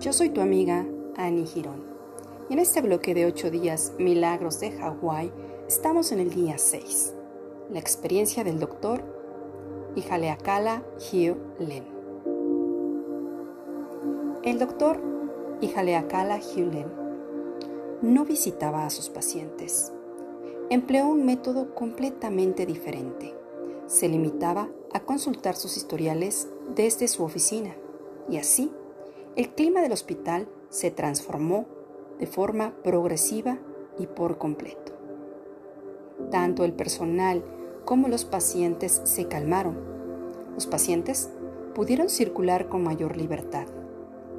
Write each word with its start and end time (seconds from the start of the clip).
Yo 0.00 0.12
soy 0.12 0.30
tu 0.30 0.40
amiga 0.40 0.86
Annie 1.16 1.44
Girón 1.44 1.82
y 2.48 2.52
en 2.52 2.60
este 2.60 2.80
bloque 2.80 3.14
de 3.14 3.26
8 3.26 3.50
días 3.50 3.94
Milagros 3.98 4.60
de 4.60 4.70
Hawái 4.70 5.32
estamos 5.66 6.12
en 6.12 6.20
el 6.20 6.30
día 6.30 6.56
6, 6.56 7.14
la 7.72 7.80
experiencia 7.80 8.44
del 8.44 8.60
doctor 8.60 9.02
Ihaleakala 9.96 10.84
Hugh 10.98 11.36
Len. 11.58 11.84
El 14.44 14.60
doctor 14.60 15.00
Ihaleakala 15.60 16.36
Hugh 16.36 16.72
Len 16.72 16.86
no 18.00 18.24
visitaba 18.24 18.86
a 18.86 18.90
sus 18.90 19.08
pacientes. 19.08 19.92
Empleó 20.70 21.08
un 21.08 21.26
método 21.26 21.74
completamente 21.74 22.66
diferente. 22.66 23.34
Se 23.88 24.08
limitaba 24.08 24.68
a 24.92 25.00
consultar 25.00 25.56
sus 25.56 25.76
historiales 25.76 26.46
desde 26.76 27.08
su 27.08 27.24
oficina 27.24 27.74
y 28.30 28.36
así 28.36 28.70
el 29.38 29.50
clima 29.50 29.82
del 29.82 29.92
hospital 29.92 30.48
se 30.68 30.90
transformó 30.90 31.66
de 32.18 32.26
forma 32.26 32.74
progresiva 32.82 33.60
y 33.96 34.08
por 34.08 34.36
completo. 34.36 34.92
Tanto 36.32 36.64
el 36.64 36.72
personal 36.72 37.44
como 37.84 38.08
los 38.08 38.24
pacientes 38.24 39.00
se 39.04 39.28
calmaron. 39.28 39.78
Los 40.54 40.66
pacientes 40.66 41.30
pudieron 41.72 42.08
circular 42.08 42.68
con 42.68 42.82
mayor 42.82 43.16
libertad. 43.16 43.68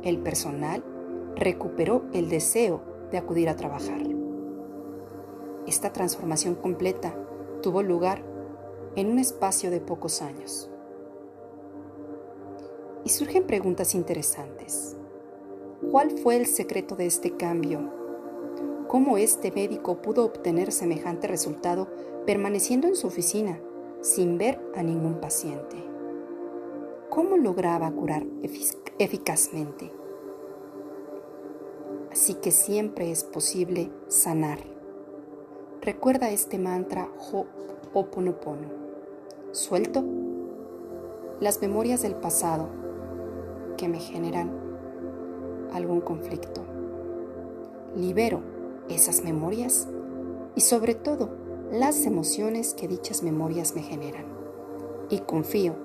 El 0.04 0.18
personal 0.18 0.84
recuperó 1.38 2.04
el 2.12 2.28
deseo 2.28 2.82
de 3.10 3.20
acudir 3.20 3.48
a 3.48 3.56
trabajar. 3.56 4.02
Esta 5.66 5.94
transformación 5.94 6.56
completa 6.56 7.16
tuvo 7.64 7.84
lugar 7.84 8.22
en 8.98 9.10
un 9.10 9.20
espacio 9.20 9.72
de 9.72 9.80
pocos 9.80 10.22
años. 10.22 10.70
Y 13.06 13.10
surgen 13.10 13.46
preguntas 13.46 13.96
interesantes. 13.96 14.96
¿Cuál 15.92 16.12
fue 16.20 16.36
el 16.36 16.46
secreto 16.46 16.96
de 16.96 17.06
este 17.06 17.38
cambio? 17.38 17.94
¿Cómo 18.88 19.18
este 19.18 19.52
médico 19.52 20.02
pudo 20.02 20.26
obtener 20.26 20.72
semejante 20.72 21.28
resultado 21.28 21.88
permaneciendo 22.26 22.88
en 22.88 22.96
su 22.96 23.08
oficina 23.08 23.60
sin 24.02 24.38
ver 24.38 24.60
a 24.76 24.84
ningún 24.84 25.22
paciente? 25.22 25.78
¿Cómo 27.10 27.38
lograba 27.38 27.90
curar 27.92 28.26
eficazmente? 29.00 29.92
Así 32.12 32.34
que 32.34 32.52
siempre 32.52 33.12
es 33.12 33.24
posible 33.24 33.92
sanar. 34.08 34.60
Recuerda 35.82 36.30
este 36.30 36.58
mantra 36.60 37.10
Ho'oponopono. 37.94 38.68
Suelto 39.52 40.04
las 41.40 41.62
memorias 41.62 42.02
del 42.02 42.16
pasado 42.16 42.68
que 43.80 43.88
me 43.88 44.00
generan 44.00 44.52
algún 45.72 46.02
conflicto. 46.02 46.62
Libero 47.96 48.42
esas 48.90 49.24
memorias 49.24 49.88
y 50.56 50.62
sobre 50.62 50.96
todo 50.96 51.30
las 51.72 52.06
emociones 52.06 52.74
que 52.74 52.90
dichas 52.90 53.24
memorias 53.24 53.76
me 53.76 53.82
generan. 53.82 54.26
Y 55.10 55.20
confío 55.20 55.76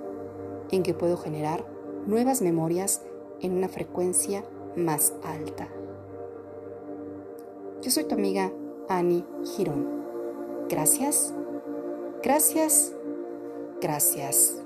en 0.72 0.82
que 0.82 0.92
puedo 0.92 1.16
generar 1.16 1.64
nuevas 2.06 2.42
memorias 2.42 3.00
en 3.40 3.52
una 3.52 3.68
frecuencia 3.68 4.44
más 4.74 5.14
alta. 5.22 5.68
Yo 7.80 7.92
soy 7.92 8.04
tu 8.04 8.16
amiga 8.16 8.50
Annie 8.88 9.24
Girón. 9.44 9.86
Gracias, 10.68 11.32
gracias, 12.22 12.92
gracias. 13.80 14.63